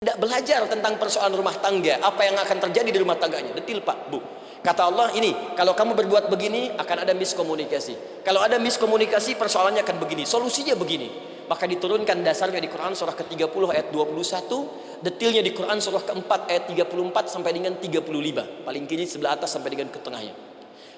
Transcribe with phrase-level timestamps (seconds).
[0.00, 3.52] tidak belajar tentang persoalan rumah tangga, apa yang akan terjadi di rumah tangganya.
[3.52, 4.16] Detil Pak, Bu.
[4.64, 8.24] Kata Allah ini, kalau kamu berbuat begini akan ada miskomunikasi.
[8.24, 11.12] Kalau ada miskomunikasi persoalannya akan begini, solusinya begini.
[11.52, 16.64] Maka diturunkan dasarnya di Quran surah ke-30 ayat 21, detilnya di Quran surah ke-4 ayat
[16.72, 18.64] 34 sampai dengan 35.
[18.64, 20.32] Paling kiri sebelah atas sampai dengan ke tengahnya.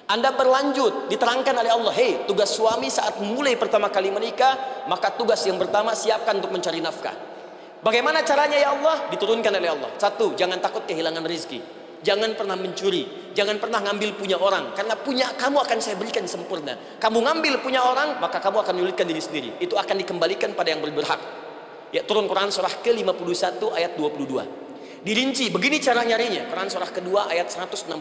[0.07, 5.43] Anda berlanjut, diterangkan oleh Allah, hei tugas suami saat mulai pertama kali menikah, maka tugas
[5.43, 7.32] yang pertama siapkan untuk mencari nafkah.
[7.83, 9.11] Bagaimana caranya ya Allah?
[9.11, 9.91] Diturunkan oleh Allah.
[9.99, 11.59] Satu, jangan takut kehilangan rizki.
[11.99, 13.31] Jangan pernah mencuri.
[13.35, 14.71] Jangan pernah ngambil punya orang.
[14.71, 16.79] Karena punya kamu akan saya berikan sempurna.
[16.99, 19.49] Kamu ngambil punya orang, maka kamu akan menyulitkan diri sendiri.
[19.59, 21.19] Itu akan dikembalikan pada yang berhak.
[21.91, 25.03] Ya, turun Quran surah ke-51 ayat 22.
[25.03, 26.47] Dirinci, begini cara nyarinya.
[26.47, 27.91] Quran surah kedua ayat 168.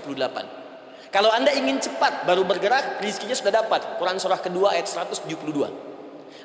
[1.11, 3.99] Kalau anda ingin cepat baru bergerak, rizkinya sudah dapat.
[3.99, 5.27] Quran surah kedua ayat 172.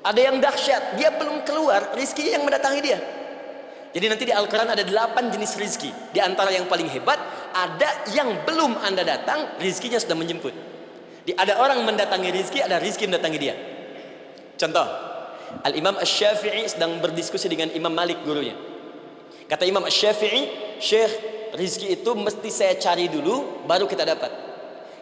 [0.02, 2.99] Ada yang dahsyat, dia belum keluar, rizkinya yang mendatangi dia.
[3.97, 5.89] Jadi nanti di Al-Quran ada delapan jenis rizki.
[6.13, 7.17] Di antara yang paling hebat,
[7.49, 10.53] ada yang belum anda datang, rizkinya sudah menjemput.
[11.25, 13.57] Di, ada orang mendatangi rizki, ada rizki mendatangi dia.
[14.53, 14.85] Contoh,
[15.66, 18.53] Al-Imam Ash-Syafi'i sedang berdiskusi dengan Imam Malik gurunya.
[19.49, 21.13] Kata Imam Ash-Syafi'i, Syekh,
[21.57, 24.29] rizki itu mesti saya cari dulu, baru kita dapat.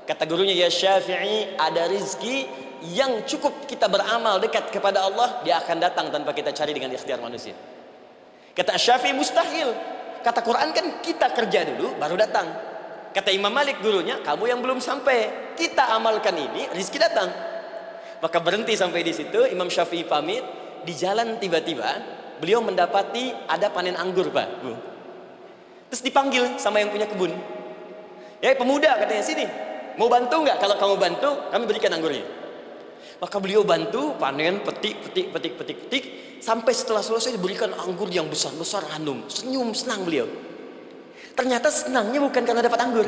[0.08, 2.48] Kata gurunya, ya Syafi'i, ada rizki
[2.96, 7.20] yang cukup kita beramal dekat kepada Allah, dia akan datang tanpa kita cari dengan ikhtiar
[7.20, 7.75] manusia.
[8.56, 9.76] Kata Syafi'i mustahil.
[10.24, 12.48] Kata Quran kan kita kerja dulu baru datang.
[13.12, 15.52] Kata Imam Malik gurunya, kamu yang belum sampai.
[15.60, 17.32] Kita amalkan ini, rizki datang.
[18.24, 20.44] Maka berhenti sampai di situ, Imam Syafi'i pamit.
[20.86, 21.88] Di jalan tiba-tiba,
[22.40, 24.48] beliau mendapati ada panen anggur, Pak.
[24.64, 24.72] Bu.
[25.92, 27.32] Terus dipanggil sama yang punya kebun.
[28.40, 29.46] Ya pemuda katanya, sini.
[29.96, 30.60] Mau bantu nggak?
[30.60, 32.45] Kalau kamu bantu, kami berikan anggurnya.
[33.16, 36.04] Maka beliau bantu panen, petik, petik, petik, petik, petik.
[36.44, 39.24] Sampai setelah selesai diberikan anggur yang besar-besar hanum.
[39.32, 40.28] Senyum, senang beliau.
[41.36, 43.08] Ternyata senangnya bukan karena dapat anggur.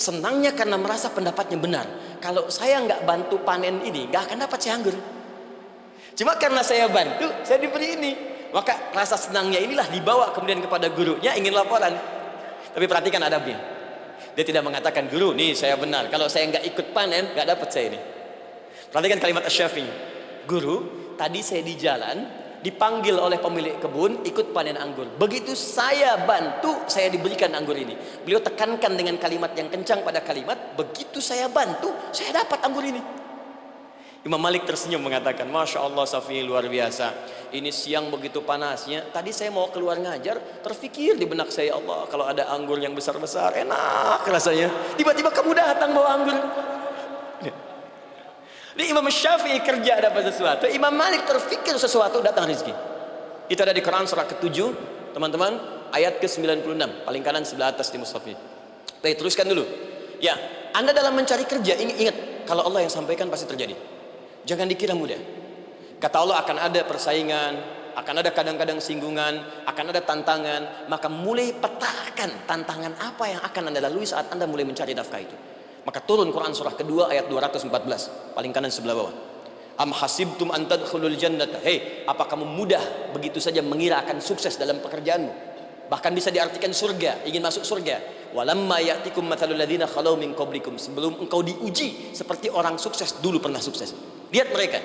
[0.00, 1.86] Senangnya karena merasa pendapatnya benar.
[2.20, 4.96] Kalau saya nggak bantu panen ini, nggak akan dapat saya anggur.
[6.14, 8.12] Cuma karena saya bantu, saya diberi ini.
[8.54, 11.90] Maka rasa senangnya inilah dibawa kemudian kepada gurunya ingin laporan.
[12.70, 13.58] Tapi perhatikan adabnya.
[14.34, 16.06] Dia tidak mengatakan guru, nih saya benar.
[16.10, 18.13] Kalau saya nggak ikut panen, nggak dapat saya ini.
[18.94, 19.90] Perhatikan kalimat Asy-Syafi'i.
[20.46, 22.30] Guru, tadi saya di jalan
[22.62, 25.10] dipanggil oleh pemilik kebun ikut panen anggur.
[25.18, 27.98] Begitu saya bantu, saya diberikan anggur ini.
[28.22, 33.02] Beliau tekankan dengan kalimat yang kencang pada kalimat, begitu saya bantu, saya dapat anggur ini.
[34.22, 37.10] Imam Malik tersenyum mengatakan, Masya Allah Safi luar biasa.
[37.50, 39.10] Ini siang begitu panasnya.
[39.10, 43.58] Tadi saya mau keluar ngajar, terfikir di benak saya Allah kalau ada anggur yang besar-besar,
[43.58, 44.70] enak rasanya.
[44.94, 46.38] Tiba-tiba kamu datang bawa anggur.
[48.74, 52.74] Di Imam Syafi'i kerja dapat sesuatu, Imam Malik terfikir sesuatu datang rezeki.
[53.46, 54.58] Itu ada di Quran surah ke-7,
[55.14, 55.54] teman-teman,
[55.94, 58.26] ayat ke-96, paling kanan sebelah atas di mushaf
[58.98, 59.62] Baik, teruskan dulu.
[60.18, 60.34] Ya,
[60.74, 62.16] Anda dalam mencari kerja ingat, ingat
[62.50, 63.78] kalau Allah yang sampaikan pasti terjadi.
[64.42, 65.20] Jangan dikira mudah.
[66.02, 67.52] Kata Allah akan ada persaingan,
[67.94, 73.86] akan ada kadang-kadang singgungan, akan ada tantangan, maka mulai petakan tantangan apa yang akan Anda
[73.86, 75.36] lalui saat Anda mulai mencari nafkah itu.
[75.84, 79.14] Maka turun Quran surah kedua ayat 214, paling kanan sebelah bawah.
[79.76, 81.60] Am hasibtum an tadkhulul jannata.
[81.60, 85.32] Hei, apa kamu mudah begitu saja mengira akan sukses dalam pekerjaanmu?
[85.84, 88.00] Bahkan bisa diartikan surga, ingin masuk surga.
[88.32, 90.80] Walamma ya'tikum mathalul ladzina khalau min qablikum.
[90.80, 93.92] Sebelum engkau diuji seperti orang sukses dulu pernah sukses.
[94.32, 94.80] Lihat mereka.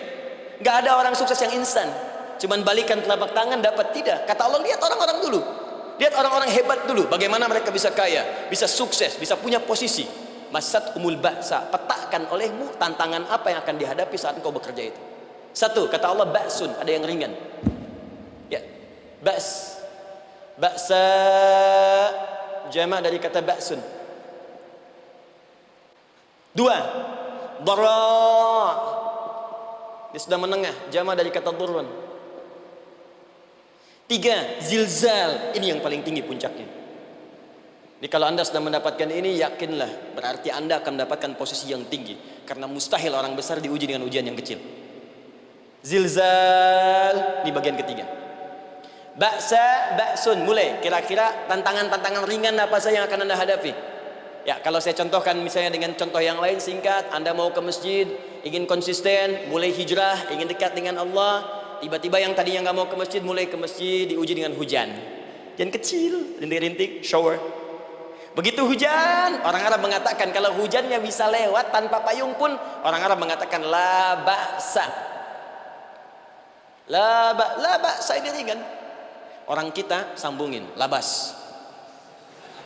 [0.59, 1.87] Enggak ada orang sukses yang instan.
[2.35, 4.27] Cuman balikan telapak tangan dapat tidak.
[4.27, 5.39] Kata Allah lihat orang-orang dulu.
[5.95, 7.07] Lihat orang-orang hebat dulu.
[7.07, 13.25] Bagaimana mereka bisa kaya, bisa sukses, bisa punya posisi masat umul ba'sa petakan olehmu tantangan
[13.29, 15.01] apa yang akan dihadapi saat engkau bekerja itu.
[15.53, 17.33] Satu kata Allah ba'sun ada yang ringan.
[18.49, 18.61] Ya.
[19.21, 19.79] Ba's.
[20.57, 21.05] Ba'sa.
[22.69, 23.81] Jama dari kata ba'sun.
[26.53, 26.77] Dua
[27.65, 28.01] dara.
[30.09, 32.09] Dia sudah menengah jama dari kata durun
[34.09, 36.65] tiga zilzal ini yang paling tinggi puncaknya
[37.99, 42.15] jadi kalau anda sudah mendapatkan ini, yakinlah berarti anda akan mendapatkan posisi yang tinggi.
[42.47, 44.55] Karena mustahil orang besar diuji dengan ujian yang kecil.
[45.83, 48.07] Zilzal di bagian ketiga.
[49.19, 50.79] Baksa, baksun, mulai.
[50.79, 53.75] Kira-kira tantangan-tantangan ringan apa saja yang akan anda hadapi?
[54.47, 58.07] Ya, kalau saya contohkan misalnya dengan contoh yang lain singkat, Anda mau ke masjid,
[58.47, 61.43] ingin konsisten, mulai hijrah, ingin dekat dengan Allah,
[61.83, 64.87] tiba-tiba yang tadinya nggak mau ke masjid, mulai ke masjid, diuji dengan hujan.
[65.59, 67.58] Yang kecil, rintik-rintik, shower,
[68.37, 72.53] Begitu hujan, orang Arab mengatakan kalau hujannya bisa lewat tanpa payung pun
[72.85, 74.85] orang Arab mengatakan la ba'sa.
[76.89, 77.77] La ba la
[78.17, 78.59] ini ringan.
[79.49, 81.33] Orang kita sambungin, labas.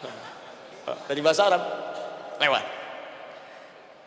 [1.07, 1.63] Dari bahasa Arab,
[2.43, 2.63] lewat.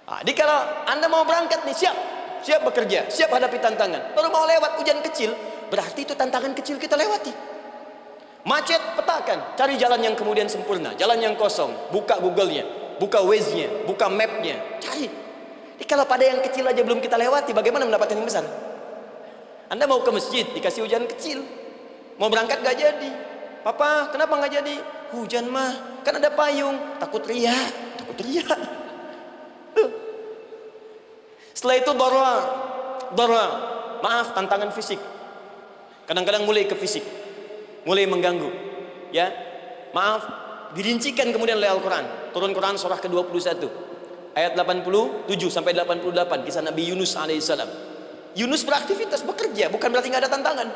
[0.06, 1.96] Nah, jadi kalau Anda mau berangkat nih, siap.
[2.44, 4.12] Siap bekerja, siap hadapi tantangan.
[4.12, 5.32] Baru mau lewat hujan kecil,
[5.72, 7.55] berarti itu tantangan kecil kita lewati.
[8.46, 9.58] Macet, petakan.
[9.58, 10.94] Cari jalan yang kemudian sempurna.
[10.94, 11.90] Jalan yang kosong.
[11.90, 12.62] Buka Google-nya.
[13.02, 13.82] Buka Waze-nya.
[13.82, 14.78] Buka map-nya.
[14.78, 15.10] Cari.
[15.76, 18.46] Jadi kalau pada yang kecil aja belum kita lewati, bagaimana mendapatkan yang besar?
[19.66, 21.42] Anda mau ke masjid, dikasih hujan kecil.
[22.22, 23.10] Mau berangkat gak jadi.
[23.66, 24.78] Papa, kenapa gak jadi?
[25.10, 27.02] Hujan mah, kan ada payung.
[27.02, 27.58] Takut ria,
[27.98, 28.46] takut ria.
[31.50, 32.32] Setelah itu darwa,
[33.10, 33.44] darwa.
[34.06, 35.02] Maaf, tantangan fisik.
[36.06, 37.25] Kadang-kadang mulai ke fisik
[37.86, 38.50] mulai mengganggu.
[39.14, 39.30] Ya.
[39.94, 40.26] Maaf,
[40.76, 42.34] dirincikan kemudian oleh Al-Qur'an.
[42.34, 43.86] Turun Quran surah ke-21
[44.36, 47.70] ayat 87 sampai 88 kisah Nabi Yunus alaihissalam.
[48.36, 50.68] Yunus beraktivitas bekerja, bukan berarti nggak ada tantangan.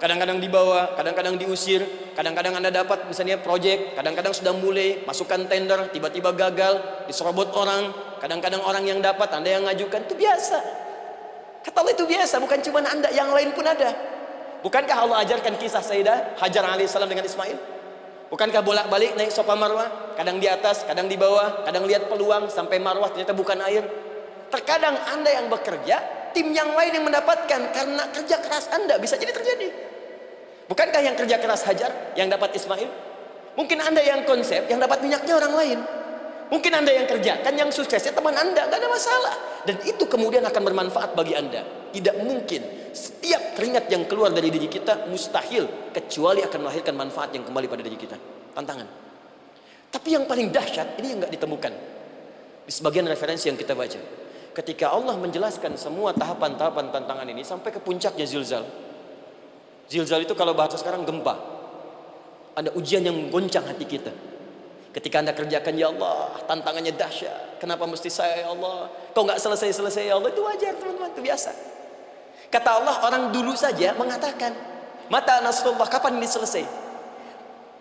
[0.00, 1.84] Kadang-kadang dibawa, kadang-kadang diusir,
[2.16, 7.92] kadang-kadang Anda dapat misalnya proyek, kadang-kadang sudah mulai masukkan tender, tiba-tiba gagal, diserobot orang,
[8.24, 10.58] kadang-kadang orang yang dapat, Anda yang ngajukan, itu biasa.
[11.60, 14.13] Kata Allah itu biasa, bukan cuma Anda, yang lain pun ada.
[14.64, 17.76] Bukankah Allah ajarkan kisah Sayyidah Hajar alaihissalam dengan Ismail?
[18.32, 22.80] Bukankah bolak-balik naik sofa marwah, kadang di atas, kadang di bawah, kadang lihat peluang sampai
[22.80, 23.84] marwah ternyata bukan air.
[24.48, 25.96] Terkadang Anda yang bekerja,
[26.32, 29.68] tim yang lain yang mendapatkan karena kerja keras Anda bisa jadi terjadi.
[30.64, 32.88] Bukankah yang kerja keras Hajar yang dapat Ismail?
[33.60, 35.78] Mungkin Anda yang konsep yang dapat minyaknya orang lain.
[36.48, 39.34] Mungkin Anda yang kerja, kan yang suksesnya teman Anda, gak ada masalah.
[39.68, 41.60] Dan itu kemudian akan bermanfaat bagi Anda.
[41.92, 47.46] Tidak mungkin setiap keringat yang keluar dari diri kita mustahil kecuali akan melahirkan manfaat yang
[47.46, 48.18] kembali pada diri kita.
[48.52, 48.88] Tantangan.
[49.94, 51.72] Tapi yang paling dahsyat ini yang gak ditemukan.
[52.66, 54.00] Di sebagian referensi yang kita baca.
[54.54, 58.66] Ketika Allah menjelaskan semua tahapan-tahapan tantangan ini sampai ke puncaknya zilzal.
[59.86, 61.34] Zilzal itu kalau bahasa sekarang gempa.
[62.54, 64.14] Ada ujian yang menggoncang hati kita
[64.94, 67.58] Ketika anda kerjakan ya Allah tantangannya dahsyat.
[67.58, 68.86] Kenapa mesti saya ya Allah?
[69.10, 71.50] Kau nggak selesai-selesai ya Allah itu wajar teman-teman itu biasa.
[72.54, 74.54] Kata Allah orang dulu saja mengatakan
[75.10, 76.62] mata nasrullah kapan ini selesai?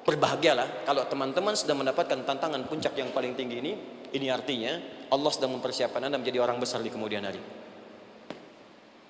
[0.02, 3.74] Berbahagialah kalau teman-teman sudah mendapatkan tantangan puncak yang paling tinggi ini.
[4.14, 4.74] Ini artinya
[5.14, 7.38] Allah sedang mempersiapkan anda menjadi orang besar di kemudian hari.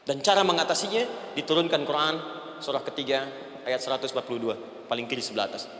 [0.03, 2.15] Dan cara mengatasinya diturunkan Quran
[2.59, 3.23] surah ketiga
[3.63, 5.71] ayat 142 paling kiri sebelah atas.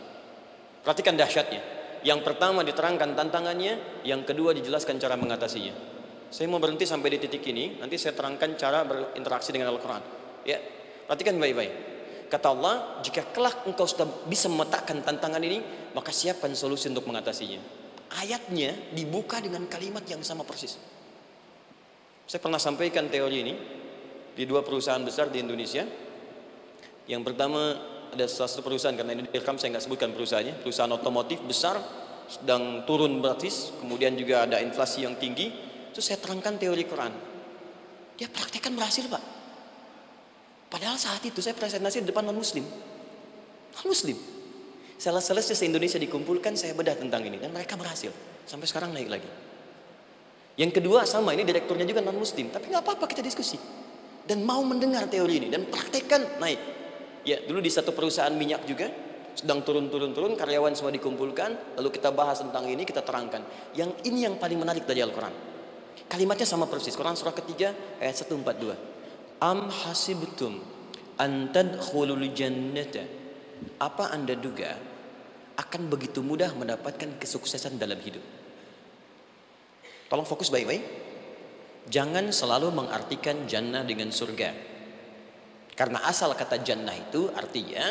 [0.80, 1.60] Perhatikan dahsyatnya.
[2.04, 5.93] Yang pertama diterangkan tantangannya, yang kedua dijelaskan cara mengatasinya.
[6.30, 10.02] Saya mau berhenti sampai di titik ini, nanti saya terangkan cara berinteraksi dengan Al-Quran.
[10.44, 10.58] Ya,
[11.08, 11.72] perhatikan baik-baik.
[12.28, 15.62] Kata Allah, jika kelak engkau sudah bisa memetakan tantangan ini,
[15.94, 17.60] maka siapkan solusi untuk mengatasinya.
[18.18, 20.80] Ayatnya dibuka dengan kalimat yang sama persis.
[22.24, 23.54] Saya pernah sampaikan teori ini
[24.34, 25.86] di dua perusahaan besar di Indonesia.
[27.06, 27.78] Yang pertama
[28.14, 31.82] ada salah satu perusahaan karena ini direkam saya nggak sebutkan perusahaannya perusahaan otomotif besar
[32.30, 35.50] sedang turun gratis kemudian juga ada inflasi yang tinggi
[35.94, 37.14] itu saya terangkan teori Quran.
[38.18, 39.22] Dia praktekkan berhasil pak.
[40.66, 42.66] Padahal saat itu saya presentasi di depan non muslim
[43.74, 44.18] non muslim
[44.98, 48.10] salah selesai se Indonesia dikumpulkan saya bedah tentang ini dan mereka berhasil.
[48.42, 49.30] Sampai sekarang naik lagi.
[50.58, 53.54] Yang kedua sama ini direkturnya juga non muslim tapi nggak apa-apa kita diskusi.
[54.26, 56.58] Dan mau mendengar teori ini dan praktekkan naik.
[57.22, 58.90] Ya, dulu di satu perusahaan minyak juga
[59.34, 63.42] sedang turun-turun-turun, karyawan semua dikumpulkan, lalu kita bahas tentang ini, kita terangkan.
[63.74, 65.53] Yang ini yang paling menarik dari Al-Quran.
[66.10, 66.94] Kalimatnya sama persis.
[66.94, 68.74] Quran surah ketiga ayat 142.
[69.42, 70.62] Am hasibtum
[71.18, 73.02] an tadkhulul jannata.
[73.78, 74.76] Apa Anda duga
[75.54, 78.22] akan begitu mudah mendapatkan kesuksesan dalam hidup?
[80.10, 80.82] Tolong fokus baik-baik.
[81.90, 84.54] Jangan selalu mengartikan jannah dengan surga.
[85.74, 87.82] Karena asal kata jannah itu artinya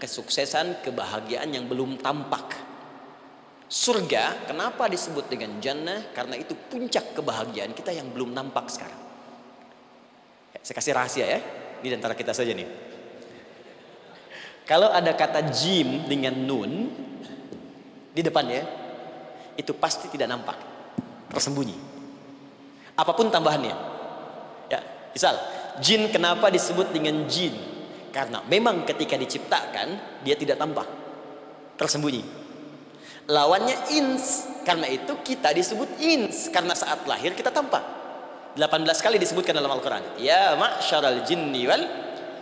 [0.00, 2.65] kesuksesan, kebahagiaan yang belum tampak.
[3.66, 6.14] Surga kenapa disebut dengan jannah?
[6.14, 9.02] Karena itu puncak kebahagiaan kita yang belum nampak sekarang.
[10.62, 11.40] Saya kasih rahasia ya.
[11.82, 12.66] Ini antara kita saja nih.
[14.66, 16.90] Kalau ada kata jim dengan nun
[18.10, 18.66] di depannya,
[19.54, 20.58] itu pasti tidak nampak,
[21.30, 21.76] tersembunyi.
[22.98, 23.76] Apa pun tambahannya.
[24.66, 24.80] Ya,
[25.14, 25.38] misal
[25.80, 27.52] Jin kenapa disebut dengan jin?
[28.12, 30.88] Karena memang ketika diciptakan dia tidak tampak,
[31.76, 32.45] tersembunyi.
[33.26, 37.82] Lawannya ins, karena itu kita disebut ins karena saat lahir kita tampak.
[38.54, 40.16] 18 kali disebutkan dalam Al-Qur'an.
[40.16, 41.84] Ya ma'syaral jinni wal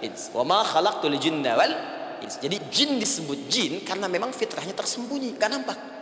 [0.04, 0.28] ins.
[0.30, 1.72] Wa ma khalaqtul jinna wal
[2.20, 2.36] ins.
[2.36, 5.93] Jadi jin disebut jin karena memang fitrahnya tersembunyi, gak nampak.